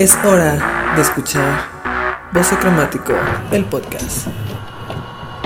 [0.00, 1.68] Es hora de escuchar
[2.32, 3.12] Voce Cromático,
[3.52, 4.26] el podcast.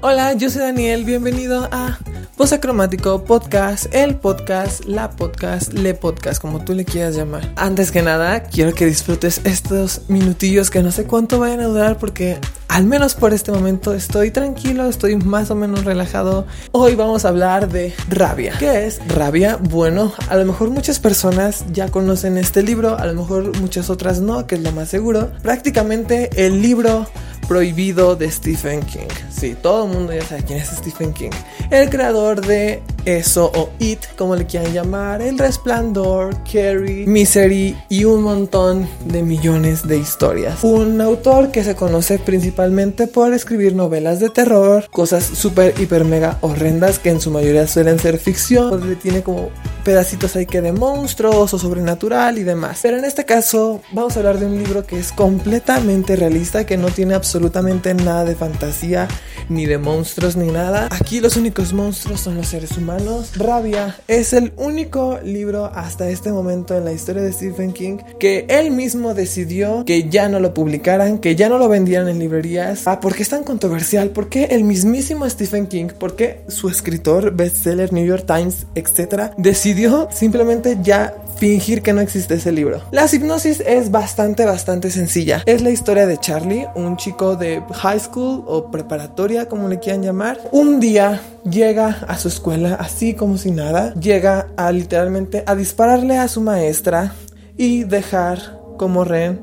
[0.00, 1.98] Hola, yo soy Daniel, bienvenido a
[2.40, 7.52] Voce Cromático Podcast, el podcast, la podcast, le podcast, como tú le quieras llamar.
[7.54, 11.98] Antes que nada, quiero que disfrutes estos minutillos que no sé cuánto vayan a durar
[11.98, 16.46] porque al menos por este momento estoy tranquilo, estoy más o menos relajado.
[16.72, 18.54] Hoy vamos a hablar de rabia.
[18.58, 19.58] ¿Qué es rabia?
[19.60, 24.22] Bueno, a lo mejor muchas personas ya conocen este libro, a lo mejor muchas otras
[24.22, 25.30] no, que es lo más seguro.
[25.42, 27.06] Prácticamente el libro
[27.50, 29.08] prohibido de Stephen King.
[29.28, 31.30] Sí, todo el mundo ya sabe quién es Stephen King.
[31.72, 38.04] El creador de eso o It, como le quieran llamar, El Resplandor, Carrie, Misery y
[38.04, 40.62] un montón de millones de historias.
[40.62, 46.38] Un autor que se conoce principalmente por escribir novelas de terror, cosas súper, hiper, mega
[46.40, 49.50] horrendas que en su mayoría suelen ser ficción, donde tiene como
[49.84, 52.80] pedacitos ahí que de monstruos o sobrenatural y demás.
[52.82, 56.76] Pero en este caso vamos a hablar de un libro que es completamente realista, que
[56.76, 59.08] no tiene absolutamente nada de fantasía,
[59.48, 60.88] ni de monstruos, ni nada.
[60.90, 62.89] Aquí los únicos monstruos son los seres humanos.
[63.36, 68.46] Rabia es el único libro hasta este momento en la historia de Stephen King que
[68.48, 72.88] él mismo decidió que ya no lo publicaran, que ya no lo vendieran en librerías.
[72.88, 74.10] Ah, ¿por qué es tan controversial?
[74.10, 79.34] ¿Por qué el mismísimo Stephen King, por qué su escritor, bestseller, New York Times, etcétera,
[79.36, 82.82] decidió simplemente ya fingir que no existe ese libro.
[82.92, 85.42] La hipnosis es bastante, bastante sencilla.
[85.46, 90.02] Es la historia de Charlie, un chico de high school o preparatoria, como le quieran
[90.02, 90.38] llamar.
[90.52, 93.94] Un día llega a su escuela así como si nada.
[93.94, 97.12] Llega a literalmente a dispararle a su maestra
[97.56, 99.40] y dejar como ren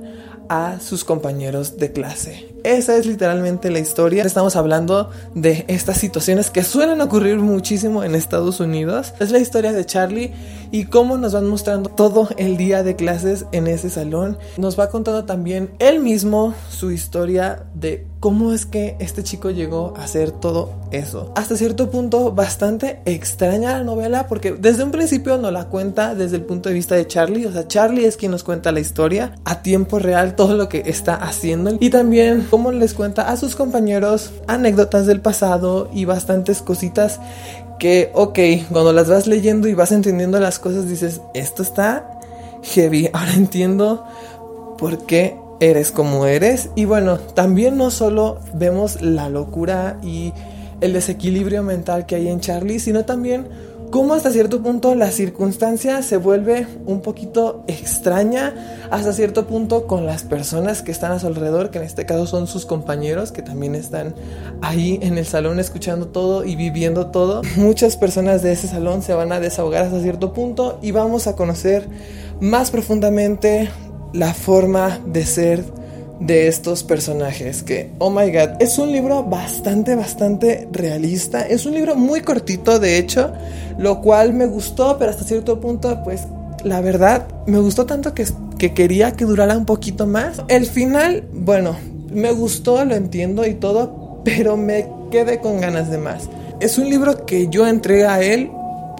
[0.50, 2.48] a sus compañeros de clase.
[2.64, 4.24] Esa es literalmente la historia.
[4.24, 9.14] Estamos hablando de estas situaciones que suelen ocurrir muchísimo en Estados Unidos.
[9.20, 10.34] Es la historia de Charlie
[10.72, 14.38] y cómo nos van mostrando todo el día de clases en ese salón.
[14.58, 19.94] Nos va contando también él mismo su historia de cómo es que este chico llegó
[19.98, 21.32] a hacer todo eso.
[21.36, 26.38] Hasta cierto punto bastante extraña la novela porque desde un principio nos la cuenta desde
[26.38, 27.46] el punto de vista de Charlie.
[27.46, 30.84] O sea, Charlie es quien nos cuenta la historia a tiempo real, todo lo que
[30.86, 31.78] está haciendo.
[31.80, 37.20] Y también cómo les cuenta a sus compañeros anécdotas del pasado y bastantes cositas
[37.80, 38.40] que, ok,
[38.72, 42.20] cuando las vas leyendo y vas entendiendo las cosas, dices, esto está
[42.64, 43.10] heavy.
[43.14, 44.04] Ahora entiendo
[44.78, 46.70] por qué eres como eres.
[46.76, 50.34] Y bueno, también no solo vemos la locura y
[50.82, 53.48] el desequilibrio mental que hay en Charlie, sino también
[53.90, 58.54] cómo hasta cierto punto la circunstancia se vuelve un poquito extraña,
[58.92, 62.28] hasta cierto punto con las personas que están a su alrededor, que en este caso
[62.28, 64.14] son sus compañeros, que también están
[64.62, 67.42] ahí en el salón escuchando todo y viviendo todo.
[67.56, 71.36] Muchas personas de ese salón se van a desahogar hasta cierto punto y vamos a
[71.36, 71.88] conocer
[72.40, 73.70] más profundamente
[74.18, 75.64] la forma de ser
[76.20, 81.42] de estos personajes que, oh my god, es un libro bastante, bastante realista.
[81.42, 83.32] Es un libro muy cortito, de hecho,
[83.78, 86.24] lo cual me gustó, pero hasta cierto punto, pues,
[86.64, 88.26] la verdad, me gustó tanto que,
[88.58, 90.42] que quería que durara un poquito más.
[90.48, 91.78] El final, bueno,
[92.12, 96.28] me gustó, lo entiendo y todo, pero me quedé con ganas de más.
[96.60, 98.50] Es un libro que yo entré a él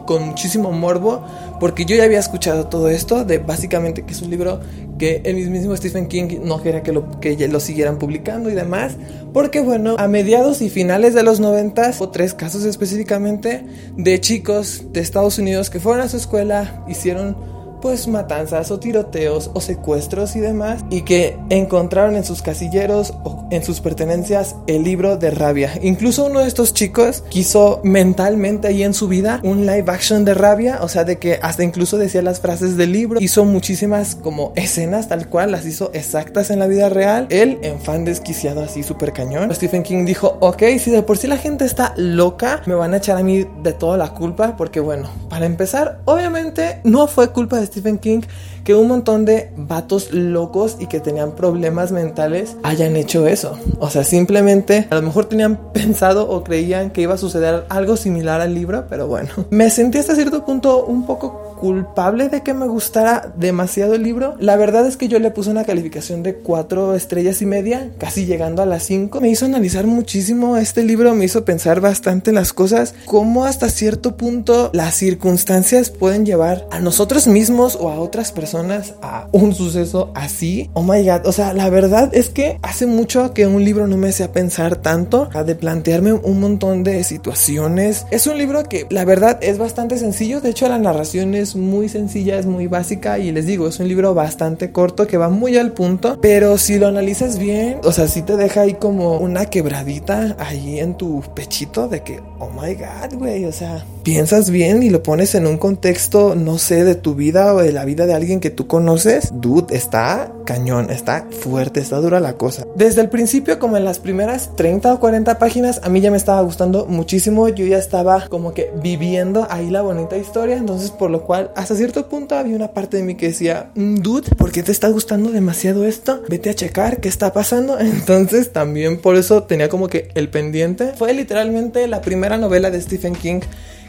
[0.08, 1.24] con muchísimo morbo
[1.60, 4.60] porque yo ya había escuchado todo esto de básicamente que es un libro
[4.98, 8.94] que el mismísimo Stephen King no quería que lo, que lo siguieran publicando y demás,
[9.32, 13.64] porque bueno, a mediados y finales de los 90 o tres casos específicamente
[13.96, 17.36] de chicos de Estados Unidos que fueron a su escuela, hicieron
[17.82, 23.47] pues matanzas o tiroteos o secuestros y demás y que encontraron en sus casilleros o
[23.52, 25.72] en sus pertenencias el libro de rabia.
[25.82, 30.34] Incluso uno de estos chicos quiso mentalmente ahí en su vida un live action de
[30.34, 34.54] rabia, o sea, de que hasta incluso decía las frases del libro, hizo muchísimas como
[34.56, 37.28] escenas tal cual, las hizo exactas en la vida real.
[37.30, 41.28] Él, en fan desquiciado así súper cañón, Stephen King dijo, ok, si de por sí
[41.28, 44.80] la gente está loca, me van a echar a mí de toda la culpa, porque
[44.80, 48.22] bueno, para empezar, obviamente no fue culpa de Stephen King
[48.68, 53.58] que un montón de vatos locos y que tenían problemas mentales hayan hecho eso.
[53.80, 57.96] O sea, simplemente a lo mejor tenían pensado o creían que iba a suceder algo
[57.96, 59.30] similar al libro, pero bueno.
[59.52, 64.36] Me sentí hasta cierto punto un poco culpable de que me gustara demasiado el libro.
[64.40, 68.26] La verdad es que yo le puse una calificación de 4 estrellas y media, casi
[68.26, 69.20] llegando a las 5.
[69.20, 74.18] Me hizo analizar muchísimo este libro, me hizo pensar bastante las cosas, cómo hasta cierto
[74.18, 80.12] punto las circunstancias pueden llevar a nosotros mismos o a otras personas a un suceso
[80.16, 80.70] así.
[80.74, 83.98] Oh my god, o sea, la verdad es que hace mucho que un libro no
[83.98, 88.06] me hacía pensar tanto, de plantearme un montón de situaciones.
[88.12, 91.56] Es un libro que la verdad es bastante sencillo, de hecho la narración es es
[91.56, 95.30] muy sencilla, es muy básica y les digo, es un libro bastante corto que va
[95.30, 99.18] muy al punto, pero si lo analizas bien, o sea, sí te deja ahí como
[99.18, 104.52] una quebradita ahí en tu pechito de que, oh my god, güey, o sea, piensas
[104.52, 107.84] bien y lo pones en un contexto, no sé, de tu vida o de la
[107.84, 112.66] vida de alguien que tú conoces, dude, está cañón, está fuerte, está dura la cosa.
[112.74, 116.16] Desde el principio, como en las primeras 30 o 40 páginas, a mí ya me
[116.16, 121.12] estaba gustando muchísimo, yo ya estaba como que viviendo ahí la bonita historia, entonces por
[121.12, 124.54] lo cual hasta cierto punto había una parte de mí que decía, mm, dude, ¿por
[124.54, 126.24] qué te está gustando demasiado esto?
[126.30, 127.78] Vete a checar qué está pasando.
[127.80, 130.94] Entonces también por eso tenía como que el pendiente.
[130.96, 133.42] Fue literalmente la primera novela de Stephen King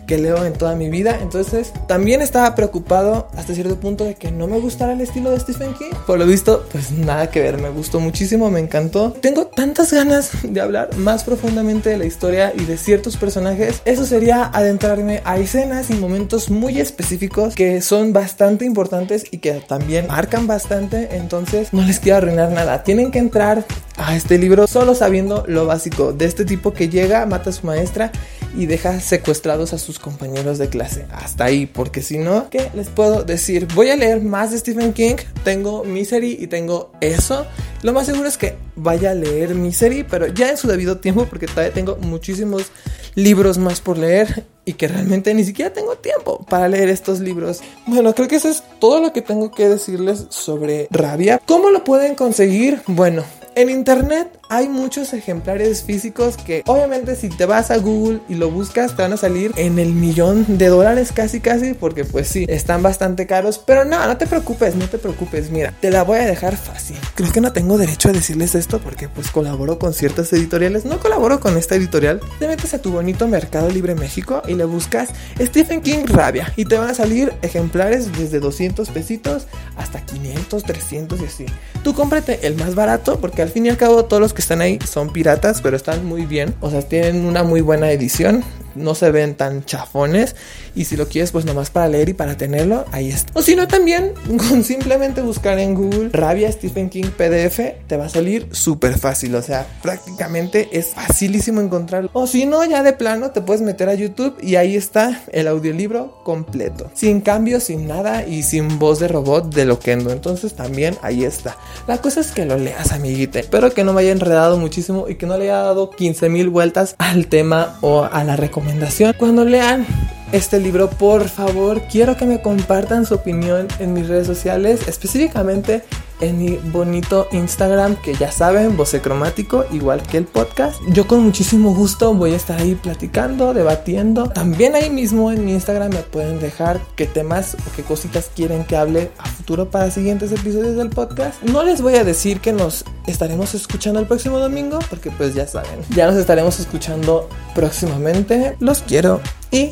[0.08, 1.19] que leo en toda mi vida.
[1.20, 5.38] Entonces también estaba preocupado hasta cierto punto de que no me gustara el estilo de
[5.38, 5.90] Stephen King.
[6.06, 9.12] Por lo visto, pues nada que ver, me gustó muchísimo, me encantó.
[9.12, 13.82] Tengo tantas ganas de hablar más profundamente de la historia y de ciertos personajes.
[13.84, 19.52] Eso sería adentrarme a escenas y momentos muy específicos que son bastante importantes y que
[19.60, 21.16] también marcan bastante.
[21.16, 22.82] Entonces no les quiero arruinar nada.
[22.82, 23.66] Tienen que entrar
[23.99, 27.66] a este libro solo sabiendo lo básico de este tipo que llega, mata a su
[27.66, 28.10] maestra
[28.56, 31.06] y deja secuestrados a sus compañeros de clase.
[31.12, 33.66] Hasta ahí, porque si no, ¿qué les puedo decir?
[33.74, 37.46] Voy a leer más de Stephen King, tengo Misery y tengo eso.
[37.82, 41.26] Lo más seguro es que vaya a leer Misery, pero ya en su debido tiempo,
[41.26, 42.66] porque todavía tengo muchísimos
[43.14, 47.60] libros más por leer y que realmente ni siquiera tengo tiempo para leer estos libros.
[47.86, 51.40] Bueno, creo que eso es todo lo que tengo que decirles sobre Rabia.
[51.46, 52.80] ¿Cómo lo pueden conseguir?
[52.86, 53.24] Bueno,
[53.58, 58.52] en internet hay muchos ejemplares físicos que obviamente si te vas a Google y lo
[58.52, 62.46] buscas te van a salir en el millón de dólares casi casi porque pues sí,
[62.49, 63.58] están bastante caros.
[63.58, 65.50] Pero no, no te preocupes, no te preocupes.
[65.50, 66.96] Mira, te la voy a dejar fácil.
[67.16, 70.84] Creo que no tengo derecho a decirles esto porque pues colaboro con ciertas editoriales.
[70.84, 72.20] No colaboro con esta editorial.
[72.38, 75.08] Te metes a tu bonito Mercado Libre México y le buscas
[75.40, 81.20] Stephen King Rabia y te van a salir ejemplares desde 200 pesitos hasta 500, 300
[81.20, 81.46] y así.
[81.82, 84.60] Tú cómprate el más barato porque al fin y al cabo todos los que están
[84.60, 86.54] ahí son piratas, pero están muy bien.
[86.60, 88.44] O sea, tienen una muy buena edición
[88.78, 90.36] no se ven tan chafones.
[90.75, 93.32] Y si lo quieres, pues nomás para leer y para tenerlo, ahí está.
[93.34, 94.12] O si no, también
[94.48, 99.34] con simplemente buscar en Google Rabia Stephen King PDF, te va a salir súper fácil.
[99.34, 102.10] O sea, prácticamente es facilísimo encontrarlo.
[102.12, 105.48] O si no, ya de plano te puedes meter a YouTube y ahí está el
[105.48, 106.90] audiolibro completo.
[106.94, 110.10] Sin cambios, sin nada y sin voz de robot de Loquendo.
[110.10, 111.56] Entonces también ahí está.
[111.86, 113.40] La cosa es que lo leas, amiguite.
[113.40, 116.48] Espero que no me haya enredado muchísimo y que no le haya dado 15 mil
[116.48, 118.36] vueltas al tema o a la
[118.69, 119.15] recomendación.
[119.17, 119.87] Cuando lean
[120.32, 125.82] este libro, por favor, quiero que me compartan su opinión en mis redes sociales, específicamente
[126.20, 130.81] en mi bonito Instagram, que ya saben, Voce Cromático, igual que el podcast.
[130.88, 134.29] Yo con muchísimo gusto voy a estar ahí platicando, debatiendo.
[134.29, 138.65] También ahí mismo en mi Instagram me pueden dejar qué temas o qué cositas quieren
[138.65, 141.43] que hable a futuro para siguientes episodios del podcast.
[141.43, 145.47] No les voy a decir que nos estaremos escuchando el próximo domingo, porque pues ya
[145.47, 148.56] saben, ya nos estaremos escuchando próximamente.
[148.61, 149.20] Los quiero
[149.50, 149.70] y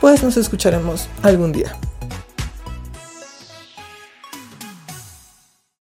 [0.00, 1.76] pues nos escucharemos algún día.